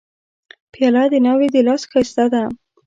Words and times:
پیاله 0.73 1.03
د 1.11 1.15
ناوې 1.25 1.47
د 1.55 1.57
لاس 1.67 1.81
ښایسته 1.91 2.25
ده. 2.33 2.43